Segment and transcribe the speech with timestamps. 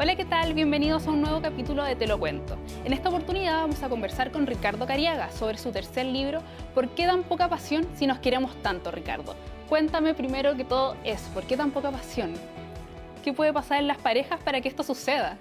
[0.00, 0.54] Hola, ¿qué tal?
[0.54, 2.54] Bienvenidos a un nuevo capítulo de Te lo cuento.
[2.84, 6.38] En esta oportunidad vamos a conversar con Ricardo Cariaga sobre su tercer libro,
[6.72, 9.34] ¿Por qué tan poca pasión si nos queremos tanto, Ricardo?
[9.68, 12.34] Cuéntame primero que todo es, ¿por qué tan poca pasión?
[13.24, 15.36] ¿Qué puede pasar en las parejas para que esto suceda?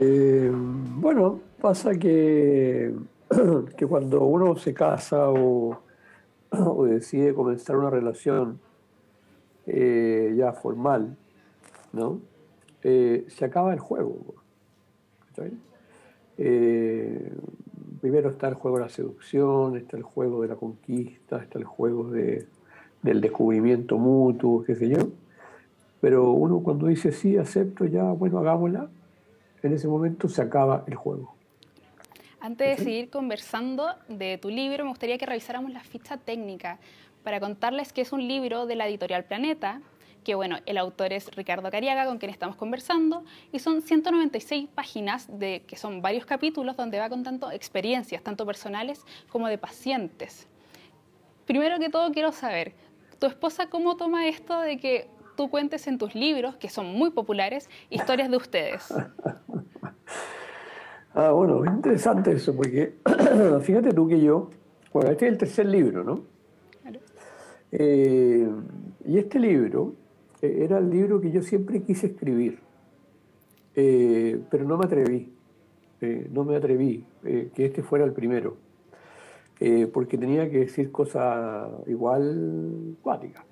[0.00, 2.92] Eh, bueno, pasa que,
[3.76, 5.78] que cuando uno se casa o,
[6.86, 8.58] decide comenzar una relación
[9.64, 11.16] eh, ya formal,
[11.92, 12.33] ¿no?
[12.84, 14.34] Eh, se acaba el juego.
[16.36, 17.32] Eh,
[18.00, 21.64] primero está el juego de la seducción, está el juego de la conquista, está el
[21.64, 22.46] juego de,
[23.02, 25.08] del descubrimiento mutuo, qué sé yo.
[26.00, 28.90] Pero uno cuando dice sí, acepto, ya, bueno, hagámosla,
[29.62, 31.34] en ese momento se acaba el juego.
[32.40, 36.78] Antes de seguir conversando de tu libro, me gustaría que revisáramos la ficha técnica
[37.22, 39.80] para contarles que es un libro de la editorial Planeta,
[40.24, 45.28] que bueno, el autor es Ricardo Cariaga, con quien estamos conversando, y son 196 páginas
[45.38, 50.48] de que son varios capítulos donde va contando experiencias, tanto personales como de pacientes.
[51.46, 52.72] Primero que todo quiero saber,
[53.18, 57.10] ¿tu esposa cómo toma esto de que tú cuentes en tus libros, que son muy
[57.10, 58.92] populares, historias de ustedes?
[61.14, 62.96] ah, bueno, interesante eso, porque
[63.62, 64.50] fíjate tú que yo,
[64.92, 66.22] bueno, este es el tercer libro, ¿no?
[66.82, 67.00] Claro.
[67.72, 68.48] Eh,
[69.06, 69.94] y este libro
[70.46, 72.58] era el libro que yo siempre quise escribir,
[73.74, 75.32] eh, pero no me atreví,
[76.00, 78.56] eh, no me atreví que este fuera el primero,
[79.92, 83.44] porque tenía que decir cosas igual cuáticas,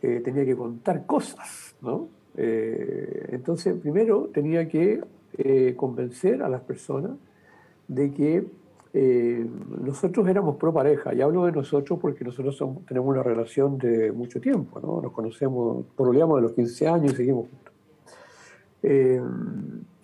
[0.00, 2.08] tenía que contar cosas, ¿no?
[2.34, 5.04] entonces, primero tenía que
[5.76, 7.12] convencer a las personas
[7.86, 8.46] de que
[9.00, 9.46] eh,
[9.80, 14.40] nosotros éramos pro pareja, y hablo de nosotros porque nosotros tenemos una relación de mucho
[14.40, 15.00] tiempo, ¿no?
[15.00, 17.72] Nos conocemos, pololeamos de los 15 años y seguimos juntos.
[18.82, 19.22] Eh,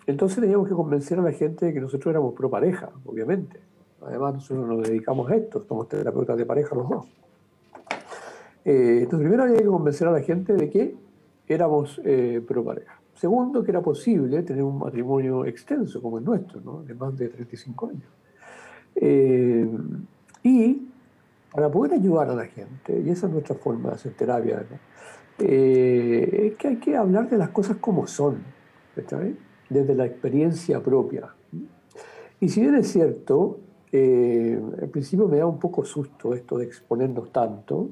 [0.07, 3.59] entonces teníamos que convencer a la gente de que nosotros éramos pro pareja, obviamente.
[4.01, 7.05] Además, nosotros nos dedicamos a esto, somos terapeutas de pareja los dos.
[8.63, 10.95] Eh, entonces, primero había que convencer a la gente de que
[11.49, 11.99] éramos
[12.47, 13.01] pro pareja.
[13.15, 16.81] Segundo, que era posible tener un matrimonio extenso como el nuestro, ¿no?
[16.83, 18.15] de más de 35 años.
[18.95, 19.67] Eh,
[20.43, 20.87] y
[21.51, 24.65] para poder ayudar a la gente, y esa es nuestra forma de hacer terapia,
[25.39, 28.37] eh, es que hay que hablar de las cosas como son,
[29.69, 31.33] desde la experiencia propia.
[32.39, 33.59] Y si bien es cierto,
[33.91, 37.89] eh, al principio me da un poco susto esto de exponernos tanto,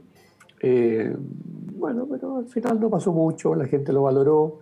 [1.78, 4.60] bueno, pero al final no pasó mucho, la gente lo valoró,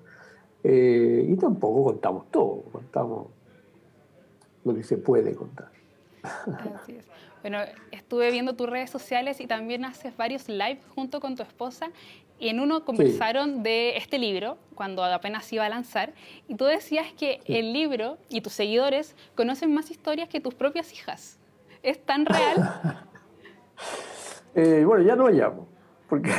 [0.64, 3.28] y tampoco contamos todo, contamos
[4.64, 5.81] lo que se puede contar.
[7.42, 7.58] Bueno,
[7.92, 11.90] estuve viendo tus redes sociales y también haces varios live junto con tu esposa.
[12.38, 16.14] Y en uno conversaron de este libro cuando apenas iba a lanzar
[16.48, 20.94] y tú decías que el libro y tus seguidores conocen más historias que tus propias
[20.94, 21.40] hijas.
[21.84, 23.06] ¿Es tan real?
[24.54, 25.68] Eh, bueno, ya no la llamo,
[26.10, 26.30] porque,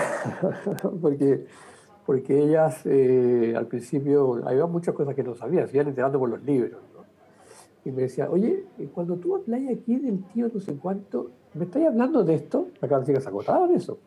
[1.00, 1.46] porque,
[2.04, 6.28] porque ellas eh, al principio había muchas cosas que no sabían, se iban enterando por
[6.28, 6.78] los libros
[7.84, 11.84] y me decía, oye, cuando tú hablas aquí del tío no sé cuánto, ¿me estás
[11.84, 12.68] hablando de esto?
[12.80, 13.98] Acá las chicas acotaban eso.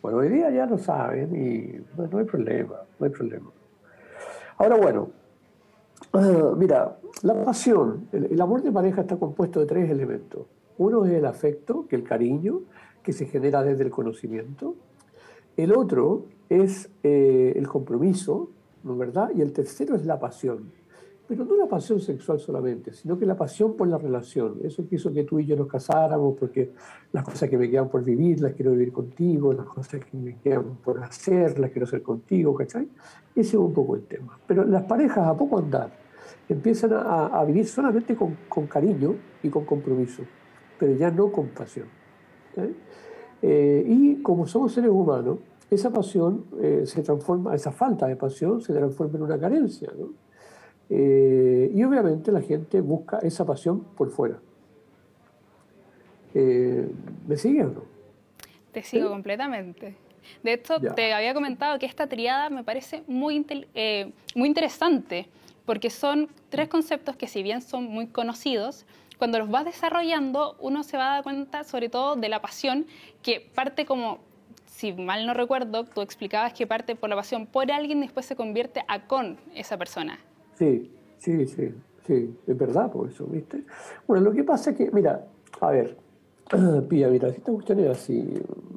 [0.00, 3.50] Bueno, hoy día ya lo saben y no hay problema, no hay problema.
[4.58, 5.10] Ahora bueno,
[6.56, 10.46] mira, la pasión, el, amor de pareja está compuesto de tres elementos.
[10.78, 12.60] Uno es el afecto, que es el cariño,
[13.02, 14.74] que se genera desde el conocimiento.
[15.56, 18.50] El otro es eh, el compromiso,
[18.82, 19.30] ¿no verdad?
[19.34, 20.70] Y el tercero es la pasión
[21.26, 24.58] pero no la pasión sexual solamente, sino que la pasión por la relación.
[24.62, 26.72] Eso quiso que tú y yo nos casáramos porque
[27.12, 30.36] las cosas que me quedan por vivir las quiero vivir contigo, las cosas que me
[30.36, 32.88] quedan por hacer las quiero hacer contigo, ¿cachai?
[33.34, 34.38] Ese es un poco el tema.
[34.46, 35.90] Pero las parejas a poco andar
[36.48, 40.22] empiezan a, vivir solamente con, con, cariño y con compromiso,
[40.78, 41.86] pero ya no con pasión.
[43.42, 45.38] Eh, y como somos seres humanos,
[45.68, 50.25] esa pasión eh, se transforma, esa falta de pasión se transforma en una carencia, ¿no?
[50.88, 54.38] Eh, y obviamente la gente busca esa pasión por fuera.
[56.34, 56.88] Eh,
[57.26, 57.82] ¿Me sigue o no?
[58.72, 59.96] Te sigo completamente.
[60.42, 63.44] De hecho, te había comentado que esta triada me parece muy,
[63.74, 65.28] eh, muy interesante,
[65.64, 68.84] porque son tres conceptos que si bien son muy conocidos,
[69.18, 72.86] cuando los vas desarrollando, uno se va a dar cuenta sobre todo de la pasión,
[73.22, 74.18] que parte como,
[74.66, 78.26] si mal no recuerdo, tú explicabas que parte por la pasión por alguien y después
[78.26, 80.18] se convierte a con esa persona.
[80.56, 81.74] Sí, sí, sí,
[82.06, 83.62] sí, es verdad por eso, ¿viste?
[84.06, 85.26] Bueno, lo que pasa es que, mira,
[85.60, 85.96] a ver,
[86.88, 88.34] Pía, mira, si esta cuestión es así,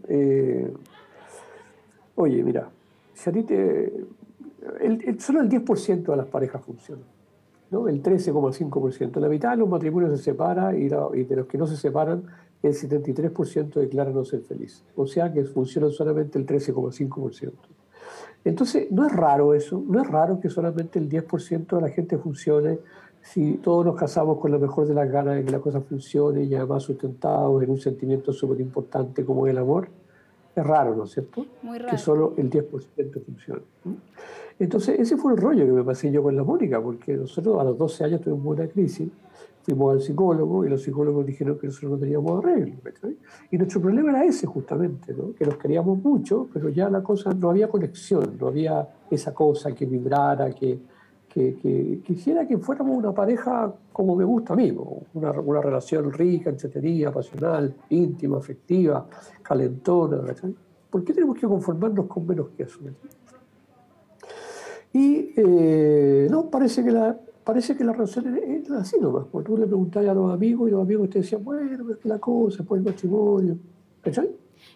[0.07, 0.73] eh,
[2.15, 2.69] oye, mira,
[3.13, 3.93] si a ti te,
[5.19, 7.05] solo el 10% de las parejas funcionan.
[7.71, 7.87] ¿no?
[7.87, 9.19] El 13,5%.
[9.19, 12.23] La mitad de los matrimonios se separa y, y de los que no se separan,
[12.63, 14.83] el 73% declara no ser feliz.
[14.95, 17.51] O sea que funcionan solamente el 13,5%.
[18.43, 22.17] Entonces, no es raro eso, no es raro que solamente el 10% de la gente
[22.17, 22.79] funcione
[23.21, 26.43] si todos nos casamos con la mejor de las ganas de que la cosa funcione
[26.43, 29.89] y además sustentados en un sentimiento súper importante como el amor.
[30.59, 31.45] Es raro, ¿no es cierto?
[31.61, 31.91] Muy raro.
[31.91, 33.61] Que solo el 10% funcione.
[34.59, 37.63] Entonces, ese fue el rollo que me pasé yo con la Mónica, porque nosotros a
[37.63, 39.09] los 12 años tuvimos una crisis,
[39.63, 42.75] fuimos al psicólogo y los psicólogos dijeron que nosotros no teníamos arreglo.
[43.51, 45.33] Y nuestro problema era ese justamente, ¿no?
[45.33, 49.73] que nos queríamos mucho, pero ya la cosa, no había conexión, no había esa cosa
[49.73, 50.77] que vibrara, que,
[51.29, 54.75] que, quisiera que fuéramos una pareja como me gusta a mí,
[55.13, 59.07] una, una relación rica, entretenida, pasional, íntima, afectiva,
[59.41, 60.21] calentona.
[60.89, 62.79] ¿Por qué tenemos que conformarnos con menos que eso?
[64.91, 69.25] Y eh, no, parece que la, parece que la relación es, así nomás.
[69.31, 72.19] Cuando tú le preguntabas a los amigos y los amigos te decían, bueno, es la
[72.19, 73.57] cosa, pues el matrimonio.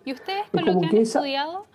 [0.06, 1.65] ¿Y ustedes con lo que han estudiado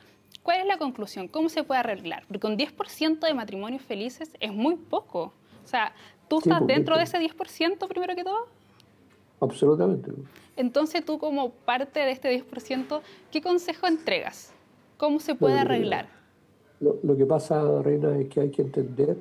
[0.49, 1.29] ¿Cuál es la conclusión?
[1.29, 2.23] ¿Cómo se puede arreglar?
[2.27, 5.35] Porque un 10% de matrimonios felices es muy poco.
[5.63, 5.93] O sea,
[6.27, 8.47] ¿tú estás dentro de ese 10% primero que todo?
[9.43, 10.11] Absolutamente.
[10.57, 14.55] Entonces tú como parte de este 10%, ¿qué consejo entregas?
[14.97, 16.09] ¿Cómo se puede arreglar?
[16.81, 19.19] Lo, que pasa, Reina, es que hay que entender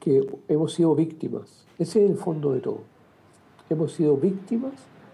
[0.00, 1.66] que hemos sido víctimas.
[1.78, 2.80] Ese es el fondo de todo.
[3.68, 4.72] Hemos sido víctimas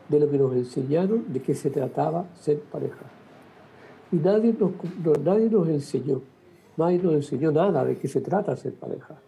[0.08, 3.17] de lo que nos enseñaron de qué se trataba ser pareja
[4.10, 4.72] y nadie nos,
[5.22, 6.22] nadie nos enseñó,
[6.76, 9.20] nadie nos enseñó nada de qué se trata ser pareja.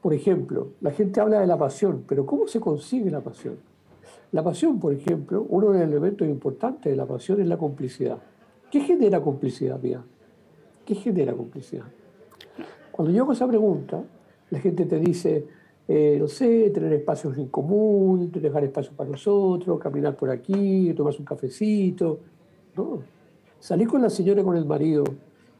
[0.00, 3.56] Por ejemplo, la gente habla de la pasión, pero ¿cómo se consigue la pasión?
[4.32, 8.18] La pasión, por ejemplo, uno de los elementos importantes de la pasión es la complicidad.
[8.70, 10.02] ¿Qué genera complicidad, mía?
[10.84, 11.86] ¿Qué genera complicidad?
[12.92, 14.02] Cuando yo hago esa pregunta,
[14.50, 15.46] la gente te dice,
[15.88, 21.18] eh, no sé, tener espacios en común, dejar espacio para nosotros, caminar por aquí, tomarse
[21.20, 22.20] un cafecito.
[22.76, 23.15] No,
[23.60, 25.04] salir con la señora con el marido,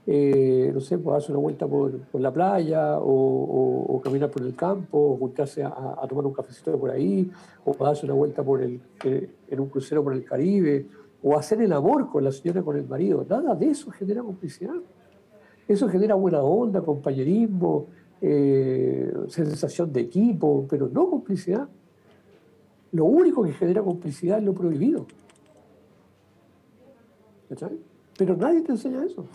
[0.06, 4.98] eh, no sé, pues hacer una vuelta por, la playa o, caminar por el campo,
[4.98, 7.28] o juntarse a, tomar un cafecito por ahí,
[7.64, 10.86] o darse una vuelta por el, eh, en un crucero por el Caribe,
[11.22, 13.26] o hacer el amor con la señora con el marido.
[13.28, 14.76] Nada de eso genera complicidad.
[15.66, 17.86] Eso genera buena onda, compañerismo,
[18.20, 21.68] eh, sensación de equipo, pero no complicidad.
[22.92, 25.06] Lo único que genera complicidad es lo prohibido.
[28.16, 29.26] Pero nadie te enseña eso.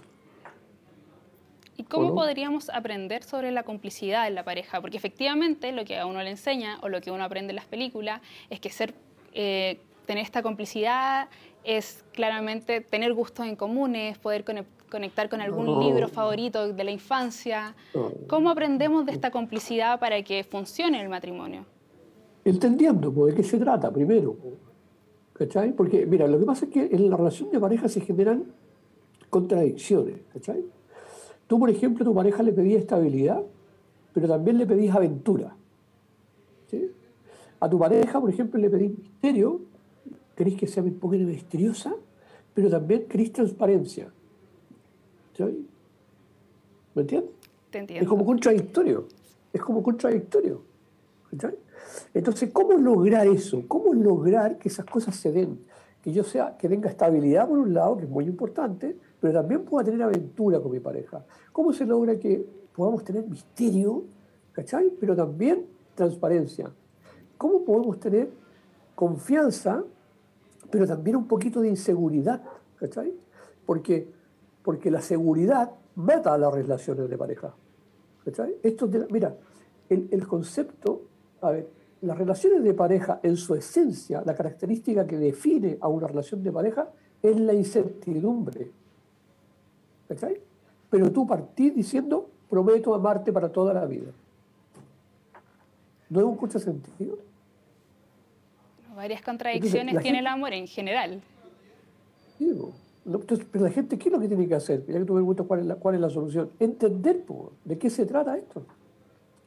[1.78, 4.82] ¿Y cómo podríamos aprender sobre la complicidad en la pareja?
[4.82, 7.66] Porque efectivamente lo que a uno le enseña o lo que uno aprende en las
[7.66, 8.22] películas
[8.52, 8.94] es que ser,
[9.34, 11.28] eh, tener esta complicidad
[11.64, 14.44] es claramente tener gustos en comunes, poder
[14.90, 17.76] conectar con algún libro favorito de la infancia.
[18.28, 21.66] ¿Cómo aprendemos de esta complicidad para que funcione el matrimonio?
[22.44, 24.36] Entendiendo pues, de qué se trata primero.
[25.34, 25.74] ¿Cachai?
[25.74, 28.46] Porque, mira, lo que pasa es que en la relación de pareja se generan
[29.30, 30.64] contradicciones, ¿cachai?
[31.48, 33.42] Tú, por ejemplo, a tu pareja le pedías estabilidad,
[34.14, 35.56] pero también le pedís aventura.
[36.70, 36.92] ¿sí?
[37.60, 39.62] A tu pareja, por ejemplo, le pedís misterio,
[40.36, 41.94] querés que sea un poco misteriosa,
[42.54, 44.12] pero también querés transparencia.
[45.36, 45.68] ¿sí?
[46.94, 47.32] ¿Me entiendes?
[47.70, 48.04] Te entiendo.
[48.04, 49.08] Es como contradictorio.
[49.54, 50.62] Es como contradictorio.
[52.14, 53.64] Entonces, ¿cómo lograr eso?
[53.68, 55.60] ¿Cómo lograr que esas cosas se den?
[56.02, 59.64] Que yo sea, que tenga estabilidad por un lado, que es muy importante, pero también
[59.64, 61.24] pueda tener aventura con mi pareja.
[61.52, 62.46] ¿Cómo se logra que
[62.76, 64.04] podamos tener misterio,
[64.52, 64.92] ¿cachai?
[65.00, 66.72] Pero también transparencia.
[67.38, 68.30] ¿Cómo podemos tener
[68.96, 69.84] confianza,
[70.70, 72.42] pero también un poquito de inseguridad,
[72.78, 73.14] ¿cachai?
[73.66, 74.08] Porque,
[74.64, 77.54] porque la seguridad mata a las relaciones de pareja.
[78.26, 78.56] ¿cachai?
[78.64, 79.36] Esto mira,
[79.90, 81.02] el, el concepto,
[81.42, 81.68] a ver,
[82.02, 86.52] las relaciones de pareja, en su esencia, la característica que define a una relación de
[86.52, 86.90] pareja
[87.22, 88.72] es la incertidumbre.
[90.08, 90.40] ¿Cachai?
[90.90, 94.12] Pero tú partís diciendo, prometo amarte para toda la vida.
[96.10, 97.18] ¿No es un contrasentido?
[98.96, 101.22] Varias contradicciones tiene el amor en general.
[102.38, 102.74] Digo,
[103.52, 104.86] pero la gente, ¿qué es lo que tiene que hacer?
[104.86, 106.52] Ya que tú me preguntas cuál es la, cuál es la solución.
[106.60, 107.24] Entender
[107.64, 108.66] de qué se trata esto.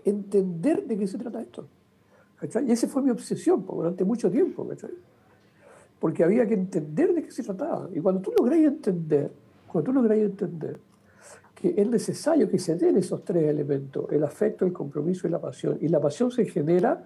[0.05, 1.67] Entender de qué se trata esto.
[2.67, 4.69] Y esa fue mi obsesión durante mucho tiempo,
[5.99, 7.89] Porque había que entender de qué se trataba.
[7.95, 9.31] Y cuando tú logras entender,
[9.67, 10.79] cuando tú logras entender
[11.55, 15.41] que es necesario que se den esos tres elementos, el afecto, el compromiso y la
[15.41, 17.03] pasión, y la pasión se genera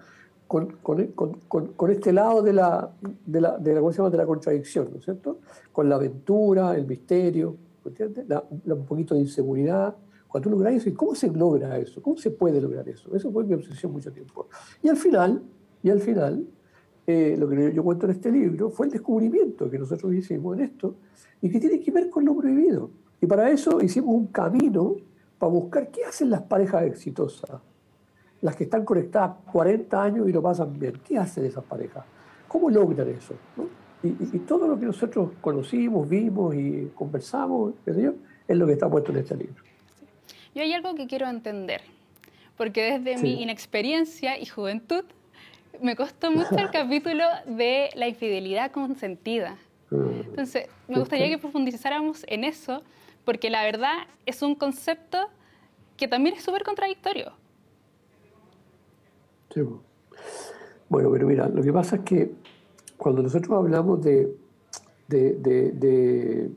[0.47, 2.91] con, con, con, con este lado de la,
[3.25, 5.39] de la, de, la, de la contradicción, ¿no es cierto?
[5.71, 7.55] Con la aventura, el misterio,
[7.85, 8.25] ¿entiendes?
[8.65, 9.95] un poquito de inseguridad,
[10.29, 12.03] Cuando tú logras eso, ¿y cómo se logra eso?
[12.03, 13.13] ¿Cómo se puede lograr eso?
[13.15, 14.47] Eso fue mi obsesión mucho tiempo.
[14.83, 15.41] Y al final,
[15.81, 16.45] y al final,
[17.07, 20.65] eh, lo que yo cuento en este libro fue el descubrimiento que nosotros hicimos en
[20.65, 20.97] esto
[21.41, 22.91] y que tiene que ver con lo prohibido.
[23.19, 24.97] Y para eso hicimos un camino
[25.39, 27.59] para buscar qué hacen las parejas exitosas,
[28.41, 31.01] las que están conectadas 40 años y lo pasan bien.
[31.03, 32.05] ¿Qué hacen esas parejas?
[32.47, 33.33] ¿Cómo logran eso?
[34.03, 39.17] Y, todo lo que nosotros conocimos, vimos y conversamos, es lo que está puesto en
[39.17, 39.68] este libro.
[40.55, 41.81] Yo hay algo que quiero entender,
[42.57, 45.05] porque desde mi inexperiencia y juventud
[45.81, 49.57] me costó mucho el capítulo de la infidelidad consentida.
[49.89, 50.21] Mm.
[50.25, 52.83] Entonces, me gustaría que profundizáramos en eso,
[53.25, 55.29] porque la verdad es un concepto
[55.97, 57.33] que también es súper contradictorio.
[59.53, 59.61] Sí.
[60.87, 62.31] Bueno, pero mira, lo que pasa es que
[62.97, 64.35] cuando nosotros hablamos de,
[65.07, 66.49] de, de,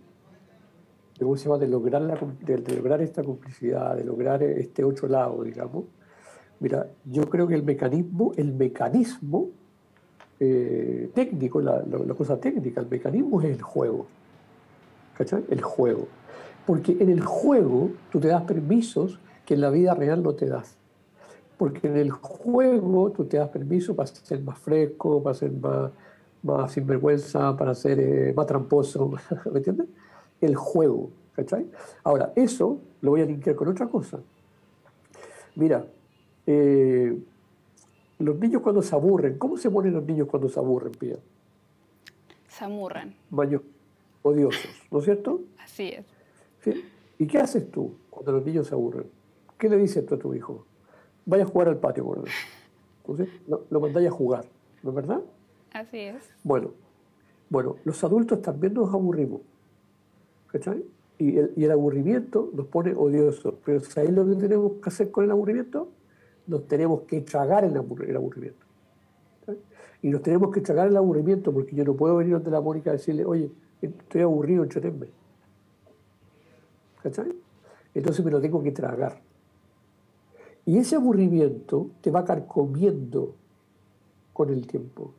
[1.23, 1.59] ¿cómo se llama?
[1.59, 5.85] de lograr, la, de, lograr esta complicidad, de lograr este otro lado, digamos,
[6.62, 9.49] Mira, yo creo que el mecanismo, el mecanismo
[10.38, 11.83] eh, técnico, la,
[12.17, 14.07] cosa técnica, el mecanismo es el juego.
[15.19, 15.43] ¿Cachai?
[15.50, 16.07] El juego.
[16.64, 20.47] Porque en el juego tú te das permisos que en la vida real no te
[20.47, 20.76] das.
[21.59, 25.91] Porque en el juego tú te das permiso para ser más fresco, para ser más,
[26.45, 29.11] más sinvergüenza, para ser eh, más tramposo.
[29.52, 29.88] ¿Me entiendes?
[30.43, 31.11] El juego.
[31.35, 31.67] ¿Cachai?
[32.05, 34.21] Ahora, eso lo voy a linkear con otra cosa.
[35.55, 35.87] Mira,
[36.47, 37.19] eh,
[38.19, 41.17] los niños cuando se aburren, ¿cómo se ponen los niños cuando se aburren, Pía?
[42.49, 43.17] Se aburren.
[43.31, 43.63] Baños
[44.23, 45.41] odiosos, ¿no es cierto?
[45.59, 46.77] Así es.
[47.19, 49.07] ¿Y qué haces tú cuando los niños se aburren?
[49.59, 50.67] ¿Qué le dices tú a tu hijo?
[51.25, 52.25] Vaya a jugar al patio por
[52.99, 54.45] Entonces, lo, lo mandáis a jugar,
[54.83, 55.21] ¿no es verdad?
[55.73, 56.23] Así es.
[56.43, 56.73] Bueno,
[57.49, 59.41] bueno, los adultos también nos aburrimos.
[60.52, 60.85] ¿Cachai?
[61.18, 63.54] Y el, aburrimiento nos pone odiosos.
[63.64, 65.88] Pero ¿sabéis lo que tenemos que hacer con el aburrimiento?
[66.47, 68.66] nos tenemos que tragar el, aburrimiento.
[70.02, 72.90] Y nos tenemos que tragar el aburrimiento porque yo no puedo venir donde la Mónica
[72.90, 75.06] a decirle, oye, estoy aburrido, entretenme.
[77.02, 77.32] ¿Cachai?
[77.94, 79.21] Entonces me lo tengo que tragar.
[80.64, 83.35] Y ese aburrimiento te va carcomiendo
[84.32, 85.12] con el tiempo.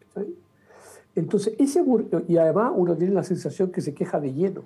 [0.00, 0.34] ¿Cachai?
[1.14, 1.84] Entonces, ese
[2.28, 4.62] y además uno tiene la sensación que se queja de lleno.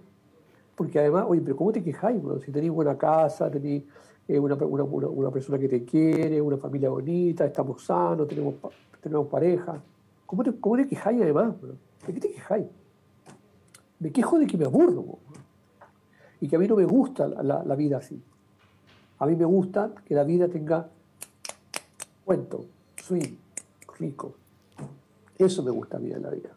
[0.75, 2.21] Porque además, oye, pero ¿cómo te quejáis?
[2.45, 3.85] si tenéis buena casa, tenéis
[4.29, 8.55] una, una, una, persona que te quiere, una familia bonita, estamos sanos, tenemos,
[9.01, 9.81] tenemos pareja.
[10.27, 11.55] ¿Cómo te, cómo te quejáis además?
[12.07, 12.67] ¿De qué te quejáis?
[14.01, 15.19] Me quejo de que me aburro
[16.41, 18.21] y que a mí no me gusta la, la, vida así.
[19.19, 20.89] A mí me gusta que la vida tenga
[22.25, 23.37] cuento, swing,
[23.99, 24.35] rico.
[25.39, 26.51] Eso me gusta a mí en la vida.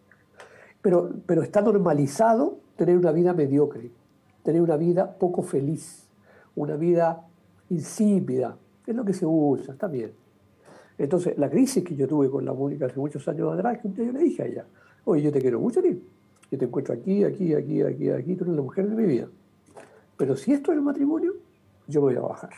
[0.81, 3.91] Pero, pero está normalizado tener una vida mediocre,
[4.43, 6.07] tener una vida poco feliz,
[6.55, 7.25] una vida
[7.69, 10.13] insípida, es lo que se usa, está bien.
[10.98, 13.93] Entonces, la crisis que yo tuve con la música hace muchos años atrás, que un
[13.93, 14.65] día yo le dije a ella,
[15.05, 16.01] oye, yo te quiero mucho, ti.
[16.50, 19.27] yo te encuentro aquí, aquí, aquí, aquí, aquí, tú eres la mujer de mi vida.
[20.15, 21.34] Pero si esto es el matrimonio,
[21.88, 22.50] yo me voy a bajar.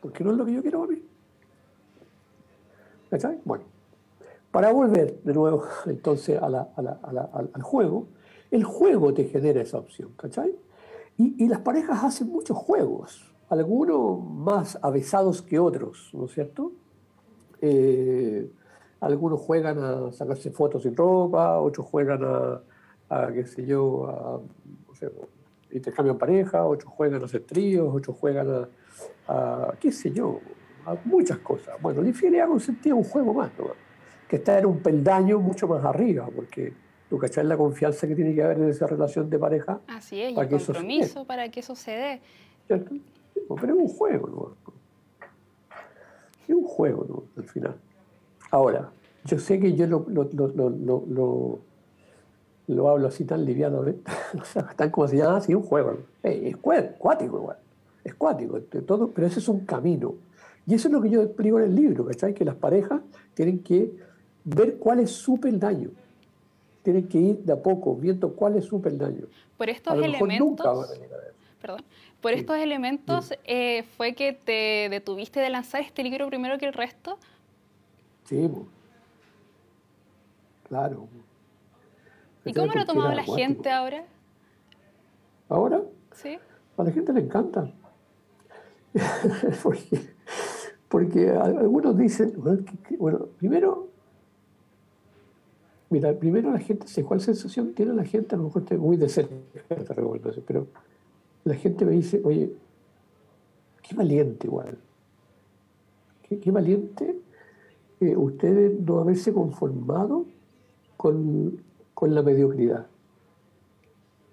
[0.00, 1.02] Porque no es lo que yo quiero a mí.
[3.12, 3.38] ¿Cachai?
[3.44, 3.64] Bueno,
[4.50, 8.06] para volver de nuevo entonces al juego,
[8.50, 10.56] el juego te genera esa opción, ¿cachai?
[11.18, 16.72] Y, las parejas hacen muchos juegos, algunos más avesados que otros, ¿no es cierto?
[17.60, 18.50] Eh,
[19.00, 24.40] algunos juegan a sacarse fotos sin ropa, otros juegan a, qué sé yo, a,
[24.88, 25.12] no sé,
[25.70, 28.68] intercambian pareja, otros juegan a hacer tríos, otros juegan
[29.28, 30.40] a, qué sé yo,
[30.86, 31.80] a muchas cosas.
[31.80, 33.66] Bueno, la infidelidad consentía un juego más, ¿no?
[34.28, 36.72] que está en un peldaño mucho más arriba, porque
[37.12, 39.80] ¿Tú cachás la confianza que tiene que haber en esa relación de pareja?
[39.86, 42.22] Así es, y el compromiso para que eso se dé.
[42.66, 44.56] Pero es un juego, ¿no?
[46.48, 47.24] Es un juego, ¿no?
[47.36, 47.76] Al final.
[48.50, 48.90] Ahora,
[49.26, 51.60] yo sé que yo lo, lo,
[52.66, 54.10] lo, hablo así tan livianamente,
[54.40, 55.98] o sea, tan como si llama así un juego.
[56.22, 57.58] es cuático igual,
[58.04, 60.14] es cuático, todo, pero ese es un camino.
[60.66, 62.34] Y eso es lo que yo explico en el libro, ¿cachai?
[62.34, 63.00] Que las parejas
[63.34, 63.92] tienen que
[64.44, 65.90] ver cuál es su peldaño
[66.82, 69.26] tienen que ir de a poco, viendo cuál es su peldaño.
[69.56, 70.98] Por estos elementos.
[71.60, 71.84] Perdón.
[72.20, 76.72] Por estos elementos eh, fue que te detuviste de lanzar este libro primero que el
[76.72, 77.18] resto.
[78.24, 78.48] Sí,
[80.68, 81.08] claro.
[82.44, 84.04] ¿Y cómo lo ha tomado la gente ahora?
[85.48, 85.82] ¿Ahora?
[86.14, 86.38] Sí.
[86.76, 87.70] A la gente le encanta.
[89.62, 90.11] porque,
[90.92, 92.34] porque algunos dicen,
[92.98, 93.88] bueno, primero
[95.88, 98.96] Mira, primero la gente, sé cuál sensación tiene la gente, a lo mejor estoy muy
[98.96, 99.34] de cerca
[99.68, 100.66] esta recomendación, pero
[101.44, 102.50] la gente me dice, oye,
[103.82, 104.78] qué valiente igual,
[106.22, 107.20] qué, valiente
[108.00, 110.24] eh, ustedes no haberse conformado
[110.96, 112.86] con, con la mediocridad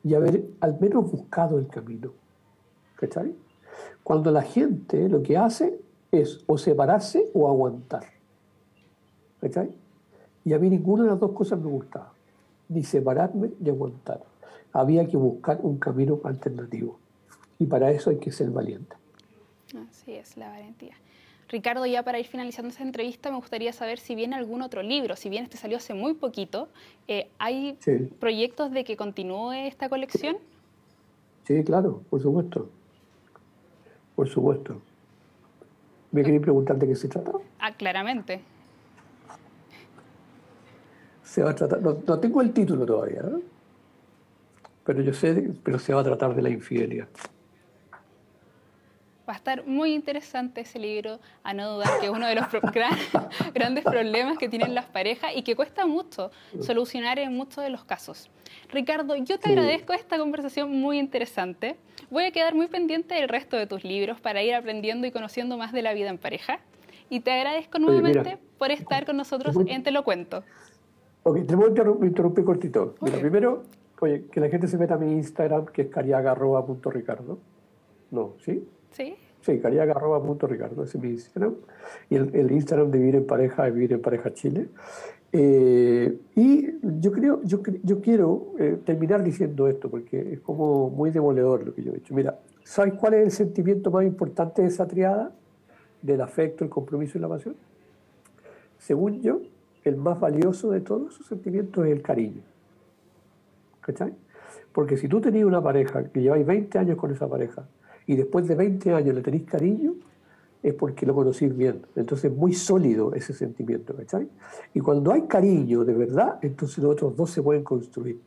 [0.06, 2.12] y haber al menos buscado el camino.
[2.96, 3.36] ¿Cachai?
[4.02, 5.78] Cuando la gente lo que hace
[6.12, 8.04] es o separarse o aguantar.
[9.42, 9.70] ¿Cachai?
[10.46, 12.12] Y a mí ninguna de las dos cosas me gustaba,
[12.68, 14.22] ni separarme ni aguantar.
[14.74, 16.98] Había que buscar un camino alternativo.
[17.58, 18.96] Y para eso hay que ser valiente.
[19.90, 20.96] Así es, la valentía.
[21.50, 25.16] Ricardo, ya para ir finalizando esta entrevista, me gustaría saber si viene algún otro libro,
[25.16, 26.70] si bien este salió hace muy poquito,
[27.08, 27.78] eh, ¿hay
[28.20, 30.38] proyectos de que continúe esta colección?
[31.46, 32.70] Sí, claro, por supuesto.
[34.16, 34.80] Por supuesto.
[36.12, 37.32] ¿Me queréis preguntar de qué se trata?
[37.60, 38.42] Ah, claramente.
[41.24, 43.42] Se va a tratar, no, tengo el título todavía, ¿no?
[44.84, 47.08] pero yo sé, pero se va a tratar de la infidelidad.
[49.30, 52.48] Va a estar muy interesante ese libro, a no dudar que es uno de los
[53.54, 56.32] grandes problemas que tienen las parejas y que cuesta mucho
[56.62, 58.32] solucionar en muchos de los casos.
[58.72, 61.76] Ricardo, yo te agradezco esta conversación muy interesante.
[62.10, 65.58] Voy a quedar muy pendiente del resto de tus libros para ir aprendiendo y conociendo
[65.58, 66.60] más de la vida en pareja.
[67.08, 70.44] Y te agradezco nuevamente por estar con nosotros en Te lo cuento.
[71.22, 72.96] Ok, te voy a interrumpir cortito.
[73.00, 73.62] primero,
[74.00, 77.38] oye, que la gente se meta a mi Instagram, que es cariaga.ricardo.
[78.10, 78.68] No, ¿sí?
[78.92, 79.16] Sí.
[79.42, 81.56] Sí, cariaga.ricardo, ese es mi Instagram.
[82.10, 84.68] Y el, Instagram de Vivir en Pareja es Vivir en Pareja Chile.
[85.32, 86.68] Eh, y
[87.00, 91.74] yo creo, yo, yo quiero eh, terminar diciendo esto, porque es como muy demoledor lo
[91.74, 92.14] que yo he dicho.
[92.14, 95.32] Mira, ¿sabes cuál es el sentimiento más importante de esa triada?
[96.02, 97.56] Del afecto, el compromiso y la pasión.
[98.78, 99.42] Según yo,
[99.84, 102.42] el más valioso de todos esos sentimientos es el cariño.
[103.82, 104.14] ¿Cachai?
[104.74, 107.68] Porque si tú tenías una pareja, que lleváis 20 años con esa pareja,
[108.10, 109.94] y después de 20 años le tenéis cariño,
[110.64, 111.86] es porque lo conocís bien.
[111.96, 114.28] Entonces es muy sólido ese sentimiento, ¿cachai?
[114.74, 118.20] Y cuando hay cariño de verdad, entonces los otros dos se pueden construir.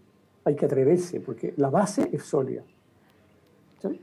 [0.45, 2.63] Hay que atreverse, porque la base es sólida.
[3.75, 4.01] ¿cachai?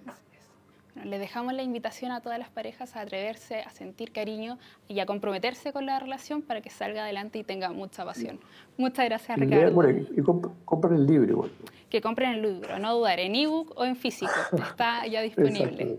[1.06, 4.58] le dejamos la invitación a todas las parejas a atreverse, a sentir cariño
[4.90, 8.38] y a comprometerse con la relación para que salga adelante y tenga mucha pasión.
[8.78, 9.90] Muchas gracias, Ricardo.
[9.90, 10.22] y
[10.66, 11.50] compren el libro.
[11.90, 14.32] Que compren el libro, no dudar, en ebook o en físico.
[14.54, 15.98] Está ya disponible.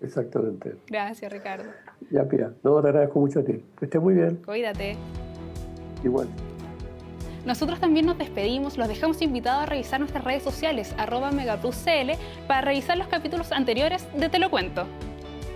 [0.00, 0.76] Exactamente.
[0.86, 1.70] Gracias, Ricardo.
[2.10, 2.52] Ya, Pia.
[2.62, 3.64] No, te agradezco mucho a ti.
[3.78, 4.36] Que estés muy bien.
[4.44, 4.96] Cuídate.
[6.04, 6.28] Igual.
[7.46, 12.12] Nosotros también nos despedimos, los dejamos invitados a revisar nuestras redes sociales, arroba megapluscl,
[12.46, 14.86] para revisar los capítulos anteriores de Te lo cuento.